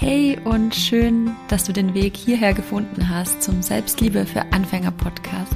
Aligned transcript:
Hey 0.00 0.38
und 0.44 0.74
schön, 0.74 1.36
dass 1.48 1.64
du 1.64 1.74
den 1.74 1.92
Weg 1.92 2.16
hierher 2.16 2.54
gefunden 2.54 3.10
hast 3.10 3.42
zum 3.42 3.60
Selbstliebe 3.60 4.24
für 4.24 4.50
Anfänger 4.50 4.92
Podcast. 4.92 5.52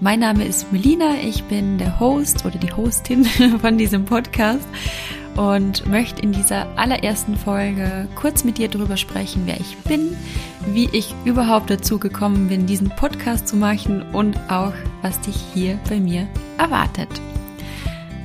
Mein 0.00 0.20
Name 0.20 0.46
ist 0.46 0.72
Melina, 0.72 1.16
ich 1.22 1.44
bin 1.44 1.76
der 1.76 2.00
Host 2.00 2.46
oder 2.46 2.56
die 2.56 2.72
Hostin 2.72 3.24
von 3.60 3.76
diesem 3.76 4.06
Podcast 4.06 4.66
und 5.36 5.86
möchte 5.86 6.22
in 6.22 6.32
dieser 6.32 6.66
allerersten 6.78 7.36
Folge 7.36 8.08
kurz 8.14 8.42
mit 8.42 8.56
dir 8.56 8.68
darüber 8.68 8.96
sprechen, 8.96 9.42
wer 9.44 9.60
ich 9.60 9.76
bin, 9.80 10.16
wie 10.72 10.88
ich 10.92 11.14
überhaupt 11.26 11.68
dazu 11.68 11.98
gekommen 11.98 12.48
bin, 12.48 12.64
diesen 12.64 12.88
Podcast 12.88 13.48
zu 13.48 13.56
machen 13.56 14.00
und 14.14 14.38
auch, 14.48 14.72
was 15.02 15.20
dich 15.20 15.36
hier 15.52 15.78
bei 15.90 16.00
mir 16.00 16.26
erwartet. 16.56 17.10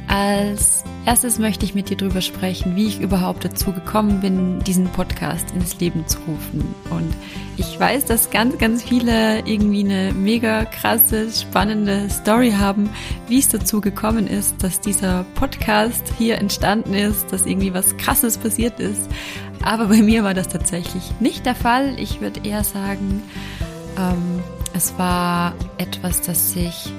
Als 0.10 0.84
erstes 1.06 1.38
möchte 1.38 1.66
ich 1.66 1.76
mit 1.76 1.92
dir 1.92 1.96
darüber 1.96 2.22
sprechen, 2.22 2.76
wie 2.76 2.88
ich 2.88 3.00
überhaupt 3.00 3.46
dazu 3.46 3.72
gekommen 3.72 4.22
bin, 4.22 4.60
diesen 4.62 4.88
Podcast 4.88 5.52
ins 5.52 5.80
Leben 5.80 6.08
zu 6.08 6.18
rufen. 6.28 6.74
Und 6.90 7.14
ich 7.58 7.80
weiß, 7.80 8.06
dass 8.06 8.32
ganz, 8.32 8.58
ganz 8.58 8.82
viele 8.82 9.46
irgendwie 9.46 9.82
eine 9.82 10.12
mega 10.14 10.66
krasse, 10.66 11.30
spannende 11.30 12.10
Story 12.10 12.52
haben, 12.58 12.90
wie 13.28 13.38
es 13.38 13.50
dazu 13.50 13.82
gekommen 13.82 14.26
ist, 14.26 14.64
dass 14.64 14.82
dieser 14.82 15.26
Podcast 15.36 16.12
hier 16.18 16.40
entstanden 16.40 16.96
ist, 16.96 17.32
dass 17.32 17.46
irgendwie 17.46 17.76
was 17.76 17.96
Krasses 17.98 18.40
passiert 18.40 18.80
ist. 18.80 19.08
Aber 19.62 19.86
bei 19.86 20.02
mir 20.02 20.24
war 20.24 20.34
das 20.34 20.48
tatsächlich 20.48 21.04
nicht 21.20 21.46
der 21.46 21.56
Fall. 21.56 22.00
Ich 22.00 22.20
würde 22.20 22.42
eher 22.44 22.64
sagen, 22.64 23.22
ähm, 23.96 24.42
es 24.74 24.98
war 24.98 25.54
etwas, 25.78 26.22
das 26.22 26.54
sich 26.54 26.92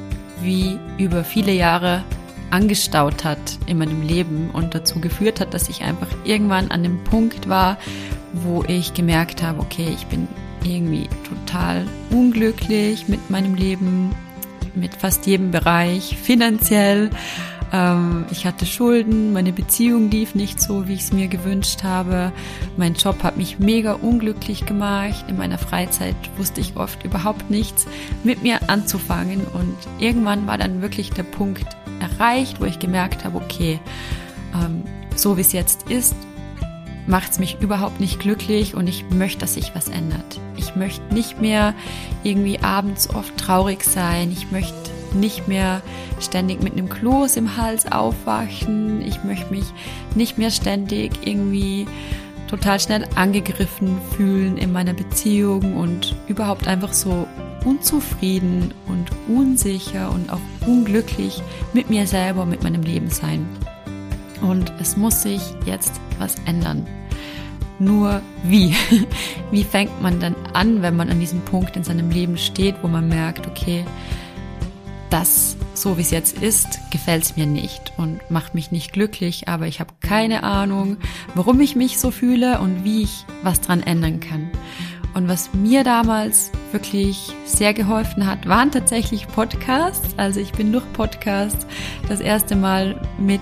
wie 0.43 0.79
über 0.97 1.25
viele 1.25 1.53
Jahre 1.53 2.05
angestaut 2.51 3.25
hat 3.25 3.59
in 3.67 3.79
meinem 3.79 4.03
Leben 4.03 4.51
und 4.53 4.75
dazu 4.75 5.01
geführt 5.01 5.41
hat, 5.41 5.55
dass 5.55 5.69
ich 5.69 5.83
einfach 5.83 6.09
irgendwann 6.25 6.71
an 6.71 6.83
dem 6.83 7.03
Punkt 7.05 7.49
war, 7.49 7.79
wo 8.33 8.63
ich 8.65 8.95
gemerkt 8.95 9.43
habe, 9.43 9.61
okay, 9.61 9.89
ich 9.95 10.07
bin 10.07 10.29
irgendwie 10.65 11.09
total 11.29 11.87
unglücklich 12.11 13.09
mit 13.09 13.31
meinem 13.31 13.55
Leben, 13.55 14.15
mit 14.75 14.95
fast 14.95 15.27
jedem 15.27 15.51
Bereich, 15.51 16.17
finanziell. 16.23 17.11
Ähm, 17.73 18.27
ich 18.31 18.47
hatte 18.47 18.67
Schulden, 18.67 19.33
meine 19.33 19.53
Beziehung 19.53 20.11
lief 20.11 20.35
nicht 20.35 20.61
so, 20.61 20.89
wie 20.89 20.95
ich 20.95 21.03
es 21.03 21.13
mir 21.13 21.29
gewünscht 21.29 21.83
habe. 21.83 22.33
Mein 22.77 22.95
Job 22.95 23.23
hat 23.23 23.37
mich 23.37 23.59
mega 23.59 23.93
unglücklich 23.93 24.67
gemacht. 24.67 25.25
In 25.29 25.39
meiner 25.39 25.59
Freizeit 25.59 26.17
wusste 26.37 26.61
ich 26.61 26.77
oft 26.77 27.05
überhaupt 27.05 27.51
nichts 27.51 27.87
mit 28.25 28.43
mir 28.43 28.69
anzufangen. 28.69 29.45
Und 29.45 29.77
irgendwann 29.99 30.47
war 30.47 30.59
dann 30.59 30.83
wirklich 30.83 31.11
der 31.11 31.23
Punkt 31.23 31.67
erreicht, 32.21 32.61
wo 32.61 32.67
ich 32.67 32.79
gemerkt 32.79 33.25
habe, 33.25 33.39
okay, 33.39 33.81
ähm, 34.55 34.85
so 35.17 35.37
wie 35.37 35.41
es 35.41 35.53
jetzt 35.53 35.91
ist, 35.91 36.15
macht 37.07 37.33
es 37.33 37.39
mich 37.39 37.59
überhaupt 37.61 37.99
nicht 37.99 38.21
glücklich 38.21 38.75
und 38.75 38.87
ich 38.87 39.09
möchte, 39.11 39.41
dass 39.41 39.55
sich 39.55 39.75
was 39.75 39.89
ändert. 39.89 40.39
Ich 40.57 40.77
möchte 40.77 41.03
nicht 41.13 41.41
mehr 41.41 41.75
irgendwie 42.23 42.61
abends 42.61 43.13
oft 43.13 43.37
traurig 43.37 43.83
sein. 43.83 44.31
Ich 44.31 44.51
möchte 44.51 44.75
nicht 45.15 45.49
mehr 45.49 45.83
ständig 46.21 46.63
mit 46.63 46.75
einem 46.75 46.89
Kloß 46.89 47.37
im 47.37 47.57
Hals 47.57 47.91
aufwachen. 47.91 49.03
Ich 49.03 49.25
möchte 49.25 49.53
mich 49.53 49.65
nicht 50.15 50.39
mehr 50.39 50.51
ständig 50.51 51.27
irgendwie 51.27 51.87
total 52.49 52.79
schnell 52.79 53.07
angegriffen 53.17 53.99
fühlen 54.17 54.57
in 54.57 54.73
meiner 54.73 54.93
Beziehung 54.93 55.77
und 55.77 56.15
überhaupt 56.29 56.69
einfach 56.69 56.93
so 56.93 57.27
unzufrieden 57.65 58.73
und 58.87 59.11
unsicher 59.29 60.11
und 60.11 60.31
auch 60.31 60.41
unglücklich 60.67 61.43
mit 61.73 61.91
mir 61.91 62.07
selber, 62.07 62.47
mit 62.47 62.63
meinem 62.63 62.83
Leben 62.83 63.11
sein. 63.11 63.47
Und 64.41 64.73
es 64.81 64.97
muss 64.97 65.23
sich 65.23 65.43
jetzt 65.67 66.01
was 66.19 66.37
ändern. 66.47 66.87
Nur 67.79 68.21
wie? 68.45 68.75
Wie 69.51 69.65
fängt 69.65 70.03
man 70.03 70.21
dann 70.21 70.37
an, 70.53 70.83
wenn 70.83 70.97
man 70.97 71.09
an 71.11 71.19
diesem 71.19 71.41
Punkt 71.41 71.77
in 71.77 71.85
seinem 71.85 72.11
Leben 72.11 72.37
steht, 72.37 72.77
wo 72.83 72.89
man 72.89 73.09
merkt, 73.09 73.47
okay, 73.47 73.85
das, 75.09 75.57
so 75.75 75.97
wie 75.97 76.03
es 76.03 76.11
jetzt 76.11 76.41
ist, 76.41 76.79
gefällt 76.91 77.25
es 77.25 77.37
mir 77.37 77.47
nicht 77.47 77.93
und 77.97 78.21
macht 78.31 78.55
mich 78.55 78.71
nicht 78.71 78.93
glücklich, 78.93 79.49
aber 79.49 79.67
ich 79.67 79.81
habe 79.81 79.93
keine 80.01 80.45
Ahnung, 80.45 80.99
warum 81.35 81.61
ich 81.61 81.75
mich 81.75 81.99
so 81.99 82.11
fühle 82.11 82.61
und 82.61 82.85
wie 82.85 83.03
ich 83.03 83.25
was 83.43 83.61
dran 83.61 83.83
ändern 83.83 84.21
kann. 84.21 84.51
Und 85.15 85.29
was 85.29 85.53
mir 85.53 85.85
damals 85.85 86.51
wirklich 86.73 87.33
sehr 87.45 87.75
geholfen 87.75 88.27
hat, 88.27 88.47
waren 88.47 88.71
tatsächlich 88.71 89.27
Podcasts. 89.29 90.15
Also 90.17 90.41
ich 90.41 90.53
bin 90.53 90.73
durch 90.73 90.91
Podcasts 90.93 91.67
das 92.09 92.21
erste 92.21 92.57
Mal 92.57 93.01
mit 93.19 93.41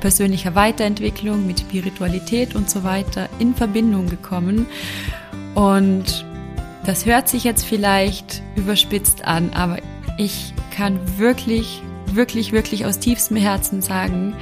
persönlicher 0.00 0.54
Weiterentwicklung, 0.54 1.46
mit 1.46 1.60
Spiritualität 1.60 2.54
und 2.54 2.68
so 2.68 2.84
weiter 2.84 3.28
in 3.38 3.54
Verbindung 3.54 4.08
gekommen. 4.08 4.66
Und 5.54 6.26
das 6.84 7.06
hört 7.06 7.28
sich 7.28 7.44
jetzt 7.44 7.64
vielleicht 7.64 8.42
überspitzt 8.56 9.24
an, 9.24 9.50
aber 9.54 9.78
ich 10.18 10.52
kann 10.76 10.98
wirklich, 11.18 11.80
wirklich, 12.06 12.52
wirklich 12.52 12.84
aus 12.84 12.98
tiefstem 12.98 13.36
Herzen 13.36 13.80
sagen, 13.80 14.34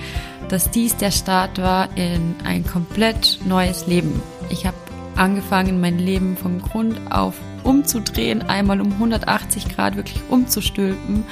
dass 0.48 0.70
dies 0.70 0.96
der 0.96 1.10
Start 1.10 1.60
war 1.60 1.88
in 1.96 2.34
ein 2.44 2.66
komplett 2.66 3.38
neues 3.46 3.86
Leben. 3.86 4.20
Ich 4.50 4.66
habe 4.66 4.76
angefangen, 5.22 5.80
mein 5.80 5.98
Leben 5.98 6.36
vom 6.36 6.60
Grund 6.60 7.00
auf 7.10 7.36
umzudrehen, 7.62 8.42
einmal 8.42 8.80
um 8.80 8.92
180 8.92 9.68
Grad 9.68 9.94
wirklich 9.94 10.20
umzustülpen 10.28 11.22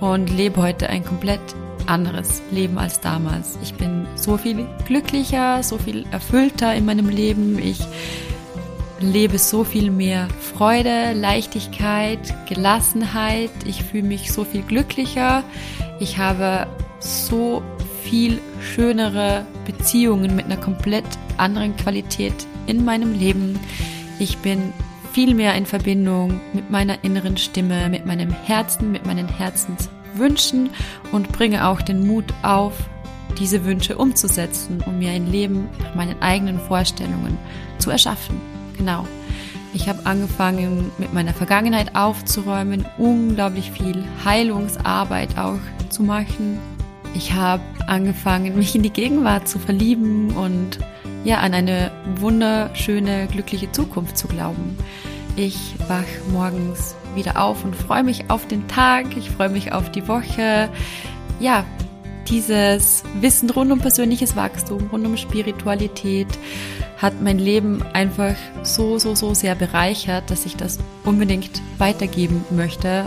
und 0.00 0.30
lebe 0.30 0.62
heute 0.62 0.88
ein 0.88 1.04
komplett 1.04 1.40
anderes 1.86 2.40
Leben 2.50 2.78
als 2.78 3.00
damals. 3.00 3.58
Ich 3.62 3.74
bin 3.74 4.06
so 4.16 4.38
viel 4.38 4.66
glücklicher, 4.86 5.62
so 5.62 5.76
viel 5.76 6.06
erfüllter 6.10 6.74
in 6.74 6.86
meinem 6.86 7.10
Leben. 7.10 7.58
Ich 7.58 7.78
lebe 9.00 9.36
so 9.36 9.64
viel 9.64 9.90
mehr 9.90 10.28
Freude, 10.40 11.12
Leichtigkeit, 11.12 12.18
Gelassenheit. 12.48 13.50
Ich 13.66 13.84
fühle 13.84 14.04
mich 14.04 14.32
so 14.32 14.44
viel 14.44 14.62
glücklicher. 14.62 15.44
Ich 16.00 16.16
habe 16.16 16.66
so 17.00 17.62
viel 18.02 18.40
schönere 18.62 19.44
Beziehungen 19.66 20.34
mit 20.34 20.46
einer 20.46 20.56
komplett 20.56 21.04
anderen 21.36 21.76
Qualität 21.76 22.46
in 22.66 22.84
meinem 22.84 23.12
Leben. 23.12 23.58
Ich 24.18 24.38
bin 24.38 24.72
viel 25.12 25.34
mehr 25.34 25.54
in 25.54 25.66
Verbindung 25.66 26.40
mit 26.52 26.70
meiner 26.70 27.02
inneren 27.02 27.36
Stimme, 27.36 27.88
mit 27.88 28.06
meinem 28.06 28.30
Herzen, 28.30 28.92
mit 28.92 29.06
meinen 29.06 29.28
Herzenswünschen 29.28 30.70
und 31.12 31.32
bringe 31.32 31.66
auch 31.66 31.80
den 31.80 32.06
Mut 32.06 32.34
auf, 32.42 32.74
diese 33.38 33.64
Wünsche 33.64 33.96
umzusetzen, 33.96 34.82
um 34.86 34.98
mir 34.98 35.10
ein 35.10 35.30
Leben 35.30 35.68
nach 35.78 35.94
meinen 35.94 36.20
eigenen 36.22 36.58
Vorstellungen 36.58 37.38
zu 37.78 37.90
erschaffen. 37.90 38.40
Genau. 38.76 39.06
Ich 39.74 39.88
habe 39.88 40.04
angefangen, 40.04 40.90
mit 40.96 41.12
meiner 41.12 41.34
Vergangenheit 41.34 41.96
aufzuräumen, 41.96 42.86
unglaublich 42.96 43.70
viel 43.70 44.04
Heilungsarbeit 44.24 45.36
auch 45.38 45.58
zu 45.90 46.02
machen. 46.02 46.58
Ich 47.14 47.32
habe 47.32 47.62
angefangen, 47.86 48.56
mich 48.56 48.74
in 48.74 48.82
die 48.82 48.90
Gegenwart 48.90 49.48
zu 49.48 49.58
verlieben 49.58 50.30
und 50.30 50.78
ja, 51.26 51.38
an 51.38 51.54
eine 51.54 51.90
wunderschöne, 52.20 53.26
glückliche 53.26 53.72
Zukunft 53.72 54.16
zu 54.16 54.28
glauben. 54.28 54.78
Ich 55.34 55.74
wach 55.88 56.04
morgens 56.32 56.94
wieder 57.16 57.42
auf 57.42 57.64
und 57.64 57.74
freue 57.74 58.04
mich 58.04 58.30
auf 58.30 58.46
den 58.46 58.68
Tag, 58.68 59.16
ich 59.16 59.30
freue 59.30 59.48
mich 59.48 59.72
auf 59.72 59.90
die 59.90 60.06
Woche. 60.06 60.68
Ja, 61.40 61.64
dieses 62.28 63.02
Wissen 63.20 63.50
rund 63.50 63.72
um 63.72 63.80
persönliches 63.80 64.36
Wachstum, 64.36 64.88
rund 64.92 65.04
um 65.04 65.16
Spiritualität 65.16 66.28
hat 66.96 67.20
mein 67.20 67.40
Leben 67.40 67.82
einfach 67.92 68.36
so, 68.62 68.98
so, 68.98 69.16
so 69.16 69.34
sehr 69.34 69.56
bereichert, 69.56 70.30
dass 70.30 70.46
ich 70.46 70.56
das 70.56 70.78
unbedingt 71.04 71.60
weitergeben 71.78 72.44
möchte. 72.50 73.04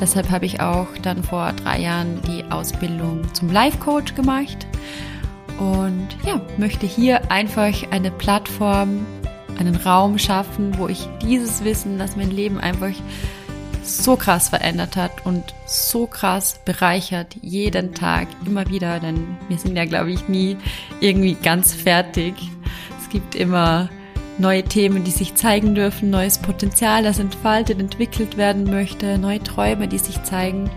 Deshalb 0.00 0.30
habe 0.30 0.44
ich 0.44 0.60
auch 0.60 0.88
dann 1.02 1.22
vor 1.22 1.52
drei 1.52 1.80
Jahren 1.80 2.20
die 2.26 2.44
Ausbildung 2.50 3.22
zum 3.32 3.50
Life 3.50 3.78
Coach 3.78 4.14
gemacht 4.16 4.66
und 5.60 6.08
ja, 6.26 6.40
möchte 6.56 6.86
hier 6.86 7.30
einfach 7.30 7.74
eine 7.90 8.10
Plattform, 8.10 9.04
einen 9.58 9.76
Raum 9.76 10.18
schaffen, 10.18 10.78
wo 10.78 10.88
ich 10.88 11.06
dieses 11.22 11.62
Wissen, 11.62 11.98
das 11.98 12.16
mein 12.16 12.30
Leben 12.30 12.58
einfach 12.58 12.92
so 13.82 14.16
krass 14.16 14.48
verändert 14.48 14.96
hat 14.96 15.26
und 15.26 15.54
so 15.66 16.06
krass 16.06 16.58
bereichert, 16.64 17.36
jeden 17.42 17.94
Tag, 17.94 18.28
immer 18.46 18.68
wieder, 18.70 19.00
denn 19.00 19.36
wir 19.48 19.58
sind 19.58 19.76
ja, 19.76 19.84
glaube 19.84 20.12
ich, 20.12 20.28
nie 20.28 20.56
irgendwie 21.00 21.34
ganz 21.34 21.74
fertig. 21.74 22.34
Es 22.98 23.10
gibt 23.10 23.34
immer 23.34 23.90
neue 24.38 24.62
Themen, 24.62 25.04
die 25.04 25.10
sich 25.10 25.34
zeigen 25.34 25.74
dürfen, 25.74 26.08
neues 26.08 26.38
Potenzial, 26.38 27.02
das 27.02 27.18
entfaltet, 27.18 27.80
entwickelt 27.80 28.38
werden 28.38 28.64
möchte, 28.64 29.18
neue 29.18 29.42
Träume, 29.42 29.88
die 29.88 29.98
sich 29.98 30.22
zeigen. 30.22 30.70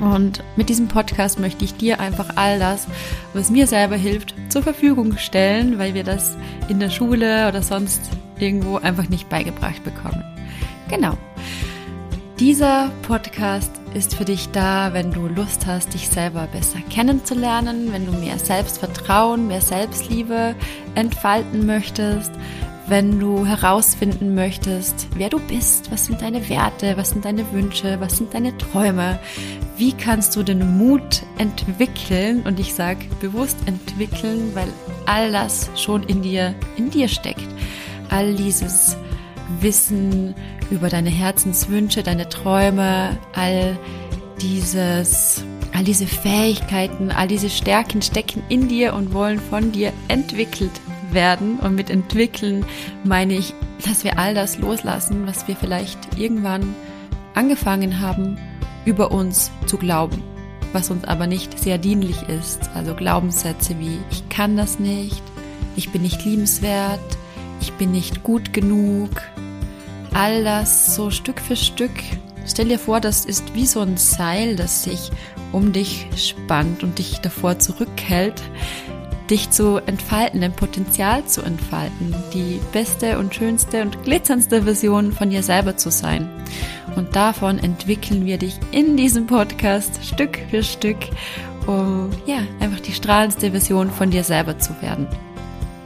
Und 0.00 0.42
mit 0.56 0.68
diesem 0.68 0.88
Podcast 0.88 1.38
möchte 1.38 1.64
ich 1.64 1.74
dir 1.74 2.00
einfach 2.00 2.36
all 2.36 2.58
das, 2.58 2.86
was 3.32 3.50
mir 3.50 3.66
selber 3.66 3.96
hilft, 3.96 4.34
zur 4.48 4.62
Verfügung 4.62 5.16
stellen, 5.18 5.78
weil 5.78 5.94
wir 5.94 6.04
das 6.04 6.36
in 6.68 6.80
der 6.80 6.90
Schule 6.90 7.48
oder 7.48 7.62
sonst 7.62 8.00
irgendwo 8.38 8.76
einfach 8.76 9.08
nicht 9.08 9.28
beigebracht 9.28 9.82
bekommen. 9.84 10.24
Genau. 10.88 11.16
Dieser 12.38 12.90
Podcast 13.00 13.72
ist 13.94 14.14
für 14.14 14.26
dich 14.26 14.50
da, 14.50 14.92
wenn 14.92 15.10
du 15.10 15.26
Lust 15.26 15.64
hast, 15.66 15.94
dich 15.94 16.10
selber 16.10 16.46
besser 16.52 16.80
kennenzulernen, 16.90 17.92
wenn 17.92 18.04
du 18.04 18.12
mehr 18.12 18.38
Selbstvertrauen, 18.38 19.48
mehr 19.48 19.62
Selbstliebe 19.62 20.54
entfalten 20.94 21.64
möchtest, 21.64 22.30
wenn 22.88 23.18
du 23.18 23.46
herausfinden 23.46 24.34
möchtest, 24.34 25.08
wer 25.16 25.30
du 25.30 25.40
bist, 25.40 25.90
was 25.90 26.06
sind 26.06 26.20
deine 26.20 26.48
Werte, 26.48 26.96
was 26.96 27.10
sind 27.10 27.24
deine 27.24 27.50
Wünsche, 27.52 27.98
was 28.00 28.18
sind 28.18 28.34
deine 28.34 28.56
Träume, 28.58 29.18
wie 29.76 29.92
kannst 29.92 30.34
du 30.36 30.42
den 30.42 30.78
Mut 30.78 31.22
entwickeln 31.38 32.42
und 32.42 32.58
ich 32.58 32.74
sage 32.74 33.06
bewusst 33.20 33.58
entwickeln, 33.66 34.54
weil 34.54 34.68
all 35.04 35.32
das 35.32 35.70
schon 35.76 36.02
in 36.04 36.22
dir 36.22 36.54
in 36.76 36.90
dir 36.90 37.08
steckt. 37.08 37.46
All 38.08 38.34
dieses 38.34 38.96
Wissen 39.60 40.34
über 40.70 40.88
deine 40.88 41.10
Herzenswünsche, 41.10 42.02
deine 42.02 42.28
Träume, 42.28 43.18
all 43.34 43.78
dieses 44.40 45.44
all 45.74 45.84
diese 45.84 46.06
Fähigkeiten, 46.06 47.10
all 47.10 47.28
diese 47.28 47.50
Stärken 47.50 48.00
stecken 48.00 48.42
in 48.48 48.68
dir 48.68 48.94
und 48.94 49.12
wollen 49.12 49.38
von 49.38 49.72
dir 49.72 49.92
entwickelt 50.08 50.72
werden. 51.10 51.58
Und 51.60 51.74
mit 51.74 51.90
entwickeln 51.90 52.64
meine 53.04 53.34
ich, 53.34 53.52
dass 53.86 54.02
wir 54.02 54.18
all 54.18 54.34
das 54.34 54.56
loslassen, 54.56 55.26
was 55.26 55.46
wir 55.48 55.54
vielleicht 55.54 56.18
irgendwann 56.18 56.74
angefangen 57.34 58.00
haben, 58.00 58.38
über 58.86 59.10
uns 59.12 59.50
zu 59.66 59.76
glauben, 59.76 60.22
was 60.72 60.90
uns 60.90 61.04
aber 61.04 61.26
nicht 61.26 61.58
sehr 61.58 61.76
dienlich 61.76 62.22
ist. 62.28 62.70
Also 62.74 62.94
Glaubenssätze 62.94 63.78
wie 63.78 63.98
ich 64.10 64.26
kann 64.30 64.56
das 64.56 64.78
nicht, 64.78 65.22
ich 65.76 65.90
bin 65.92 66.00
nicht 66.00 66.24
liebenswert, 66.24 67.00
ich 67.60 67.74
bin 67.74 67.92
nicht 67.92 68.22
gut 68.22 68.54
genug. 68.54 69.10
All 70.14 70.44
das 70.44 70.94
so 70.94 71.10
Stück 71.10 71.40
für 71.40 71.56
Stück. 71.56 71.92
Stell 72.46 72.68
dir 72.68 72.78
vor, 72.78 73.00
das 73.00 73.24
ist 73.24 73.54
wie 73.54 73.66
so 73.66 73.80
ein 73.80 73.96
Seil, 73.96 74.56
das 74.56 74.84
sich 74.84 75.10
um 75.52 75.72
dich 75.72 76.06
spannt 76.16 76.82
und 76.82 76.98
dich 76.98 77.18
davor 77.18 77.58
zurückhält, 77.58 78.40
dich 79.28 79.50
zu 79.50 79.78
entfalten, 79.78 80.40
dein 80.40 80.52
Potenzial 80.52 81.24
zu 81.26 81.42
entfalten, 81.42 82.14
die 82.32 82.60
beste 82.72 83.18
und 83.18 83.34
schönste 83.34 83.82
und 83.82 84.02
glitzerndste 84.04 84.62
Version 84.62 85.12
von 85.12 85.30
dir 85.30 85.42
selber 85.42 85.76
zu 85.76 85.90
sein. 85.90 86.28
Und 86.96 87.14
davon 87.14 87.58
entwickeln 87.58 88.24
wir 88.24 88.38
dich 88.38 88.58
in 88.72 88.96
diesem 88.96 89.26
Podcast 89.26 90.04
Stück 90.04 90.38
für 90.50 90.62
Stück, 90.62 90.96
um 91.66 92.10
ja, 92.26 92.38
einfach 92.58 92.80
die 92.80 92.92
strahlendste 92.92 93.50
Version 93.50 93.90
von 93.90 94.10
dir 94.10 94.24
selber 94.24 94.58
zu 94.58 94.70
werden. 94.80 95.06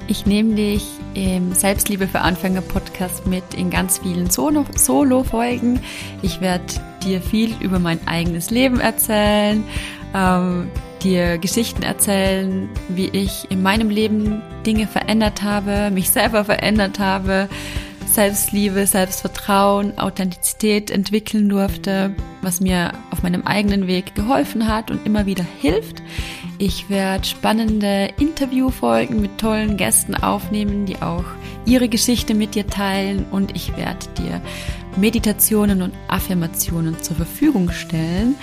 Ich 0.07 0.27
nehme 0.27 0.55
dich 0.55 0.85
im 1.15 1.53
Selbstliebe 1.53 2.07
für 2.07 2.21
Anfänger 2.21 2.63
Podcast 2.63 3.27
mit 3.27 3.55
in 3.55 3.71
ganz 3.71 3.99
vielen 3.99 4.31
Solo-Folgen. 4.31 5.81
Ich 6.23 6.41
werde 6.41 6.65
dir 7.05 7.21
viel 7.21 7.55
über 7.61 7.79
mein 7.79 8.07
eigenes 8.07 8.51
Leben 8.51 8.81
erzählen, 8.81 9.65
ähm, 10.15 10.69
dir 11.03 11.39
Geschichten 11.39 11.83
erzählen, 11.83 12.69
wie 12.89 13.09
ich 13.09 13.51
in 13.51 13.63
meinem 13.63 13.91
Leben 13.91 14.43
Dinge 14.67 14.87
verändert 14.87 15.43
habe, 15.43 15.91
mich 15.91 16.11
selber 16.11 16.45
verändert 16.45 16.99
habe, 16.99 17.49
Selbstliebe, 18.13 18.87
Selbstvertrauen, 18.87 19.97
Authentizität 19.99 20.91
entwickeln 20.91 21.49
durfte, 21.49 22.15
was 22.43 22.61
mir 22.61 22.93
auf 23.11 23.23
meinem 23.23 23.47
eigenen 23.47 23.87
Weg 23.87 24.15
geholfen 24.17 24.67
hat 24.67 24.91
und 24.91 25.07
immer 25.07 25.27
wieder 25.27 25.45
hilft. 25.61 26.03
Ich 26.59 26.91
werde 26.91 27.25
spannende 27.25 28.11
Interviewfolgen 28.19 29.21
mit 29.21 29.39
tollen 29.39 29.77
Gästen 29.77 30.17
aufnehmen, 30.17 30.87
die 30.87 31.01
auch 31.01 31.25
ihre 31.65 31.89
Geschichte 31.89 32.35
mit 32.35 32.57
dir 32.57 32.67
teilen 32.67 33.27
und 33.31 33.55
ich 33.55 33.77
werde 33.77 34.07
dir 34.19 34.41
Meditationen 34.97 35.81
und 35.81 35.95
Affirmationen 36.09 37.01
zur 37.01 37.17
Verfügung 37.17 37.71
stellen, 37.71 38.35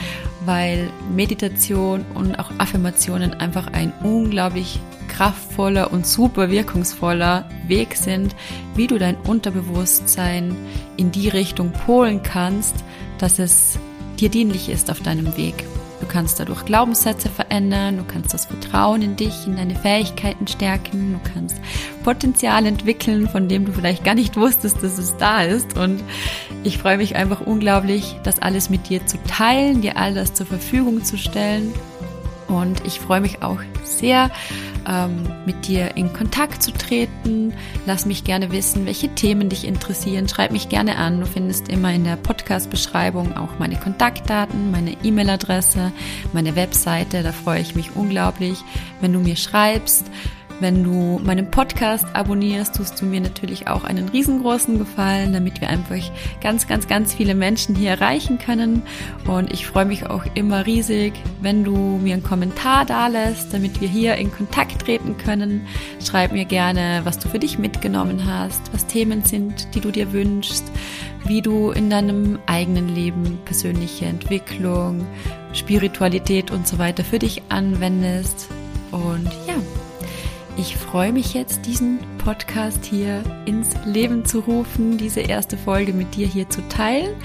weil 0.45 0.89
Meditation 1.13 2.05
und 2.13 2.39
auch 2.39 2.51
Affirmationen 2.57 3.33
einfach 3.33 3.67
ein 3.73 3.91
unglaublich 4.01 4.79
kraftvoller 5.07 5.91
und 5.91 6.05
super 6.05 6.49
wirkungsvoller 6.49 7.49
Weg 7.67 7.95
sind, 7.95 8.35
wie 8.75 8.87
du 8.87 8.97
dein 8.97 9.15
Unterbewusstsein 9.15 10.55
in 10.97 11.11
die 11.11 11.29
Richtung 11.29 11.71
polen 11.71 12.23
kannst, 12.23 12.75
dass 13.17 13.39
es 13.39 13.79
dir 14.19 14.29
dienlich 14.29 14.69
ist 14.69 14.91
auf 14.91 15.01
deinem 15.01 15.37
Weg. 15.37 15.65
Du 15.99 16.05
kannst 16.05 16.39
dadurch 16.39 16.63
Glaubenssätze 16.65 17.27
verändern, 17.27 17.97
du 17.97 18.03
kannst 18.03 18.33
das 18.33 18.45
Vertrauen 18.45 19.01
in 19.01 19.15
dich, 19.15 19.47
in 19.47 19.55
deine 19.55 19.75
Fähigkeiten 19.75 20.47
stärken, 20.47 21.13
du 21.13 21.31
kannst 21.33 21.55
Potenzial 22.03 22.65
entwickeln, 22.65 23.27
von 23.27 23.49
dem 23.49 23.65
du 23.65 23.73
vielleicht 23.73 24.03
gar 24.03 24.13
nicht 24.13 24.37
wusstest, 24.37 24.83
dass 24.83 24.99
es 24.99 25.17
da 25.17 25.41
ist. 25.41 25.75
Und 25.75 26.03
ich 26.63 26.77
freue 26.77 26.97
mich 26.97 27.15
einfach 27.15 27.41
unglaublich, 27.41 28.15
das 28.23 28.39
alles 28.39 28.69
mit 28.69 28.89
dir 28.89 29.05
zu 29.07 29.17
teilen, 29.23 29.81
dir 29.81 29.97
all 29.97 30.13
das 30.13 30.33
zur 30.33 30.45
Verfügung 30.45 31.03
zu 31.03 31.17
stellen. 31.17 31.73
Und 32.47 32.85
ich 32.85 32.99
freue 32.99 33.21
mich 33.21 33.43
auch 33.43 33.59
sehr, 33.83 34.31
ähm, 34.87 35.23
mit 35.45 35.67
dir 35.67 35.97
in 35.97 36.13
Kontakt 36.13 36.63
zu 36.63 36.71
treten. 36.71 37.53
Lass 37.85 38.05
mich 38.05 38.23
gerne 38.23 38.51
wissen, 38.51 38.85
welche 38.85 39.09
Themen 39.09 39.49
dich 39.49 39.65
interessieren. 39.65 40.29
Schreib 40.29 40.51
mich 40.51 40.69
gerne 40.69 40.97
an. 40.97 41.19
Du 41.19 41.25
findest 41.25 41.67
immer 41.69 41.93
in 41.93 42.03
der 42.03 42.15
Podcast-Beschreibung 42.15 43.35
auch 43.35 43.59
meine 43.59 43.77
Kontaktdaten, 43.77 44.71
meine 44.71 44.95
E-Mail-Adresse, 45.03 45.91
meine 46.33 46.55
Webseite. 46.55 47.23
Da 47.23 47.31
freue 47.31 47.61
ich 47.61 47.75
mich 47.75 47.95
unglaublich, 47.95 48.59
wenn 49.01 49.13
du 49.13 49.19
mir 49.19 49.35
schreibst. 49.35 50.05
Wenn 50.59 50.83
du 50.83 51.21
meinen 51.23 51.51
Podcast 51.51 52.05
abonnierst, 52.13 52.75
tust 52.75 52.99
du 52.99 53.05
mir 53.05 53.21
natürlich 53.21 53.67
auch 53.67 53.83
einen 53.83 54.09
riesengroßen 54.09 54.79
Gefallen, 54.79 55.31
damit 55.31 55.61
wir 55.61 55.69
einfach 55.69 55.97
ganz, 56.41 56.67
ganz, 56.67 56.87
ganz 56.87 57.13
viele 57.13 57.35
Menschen 57.35 57.75
hier 57.75 57.91
erreichen 57.91 58.39
können. 58.39 58.81
Und 59.27 59.53
ich 59.53 59.67
freue 59.67 59.85
mich 59.85 60.07
auch 60.07 60.23
immer 60.33 60.65
riesig, 60.65 61.13
wenn 61.41 61.63
du 61.63 61.99
mir 62.01 62.15
einen 62.15 62.23
Kommentar 62.23 62.85
da 62.85 63.05
lässt, 63.05 63.53
damit 63.53 63.81
wir 63.81 63.87
hier 63.87 64.15
in 64.15 64.31
Kontakt 64.31 64.81
treten 64.81 65.15
können. 65.17 65.67
Schreib 66.03 66.31
mir 66.31 66.45
gerne, 66.45 67.01
was 67.03 67.19
du 67.19 67.29
für 67.29 67.39
dich 67.39 67.59
mitgenommen 67.59 68.25
hast, 68.25 68.73
was 68.73 68.87
Themen 68.87 69.23
sind, 69.23 69.75
die 69.75 69.79
du 69.79 69.91
dir 69.91 70.11
wünschst, 70.11 70.65
wie 71.27 71.43
du 71.43 71.69
in 71.69 71.91
deinem 71.91 72.39
eigenen 72.47 72.89
Leben 72.89 73.37
persönliche 73.45 74.05
Entwicklung, 74.05 75.05
Spiritualität 75.53 76.49
und 76.49 76.67
so 76.67 76.79
weiter 76.79 77.03
für 77.03 77.19
dich 77.19 77.43
anwendest. 77.49 78.47
Und 78.91 79.29
ja, 79.47 79.55
ich 80.57 80.75
freue 80.75 81.13
mich 81.13 81.33
jetzt, 81.33 81.65
diesen 81.65 81.99
Podcast 82.17 82.83
hier 82.83 83.23
ins 83.45 83.75
Leben 83.85 84.25
zu 84.25 84.39
rufen, 84.39 84.97
diese 84.97 85.21
erste 85.21 85.55
Folge 85.57 85.93
mit 85.93 86.15
dir 86.15 86.27
hier 86.27 86.49
zu 86.49 86.67
teilen. 86.67 87.15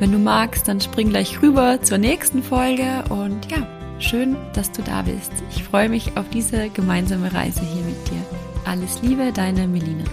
Wenn 0.00 0.12
du 0.12 0.18
magst, 0.18 0.66
dann 0.68 0.80
spring 0.80 1.10
gleich 1.10 1.42
rüber 1.42 1.80
zur 1.82 1.98
nächsten 1.98 2.42
Folge 2.42 3.04
und 3.10 3.50
ja, 3.50 3.66
schön, 3.98 4.36
dass 4.54 4.72
du 4.72 4.82
da 4.82 5.02
bist. 5.02 5.32
Ich 5.50 5.62
freue 5.62 5.88
mich 5.88 6.16
auf 6.16 6.28
diese 6.30 6.70
gemeinsame 6.70 7.32
Reise 7.32 7.60
hier 7.60 7.82
mit 7.82 8.10
dir. 8.10 8.24
Alles 8.64 9.02
Liebe, 9.02 9.32
deine 9.32 9.68
Melina. 9.68 10.04